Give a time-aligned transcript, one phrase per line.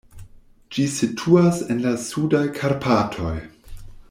[0.77, 3.35] Ĝi situas en la Sudaj Karpatoj.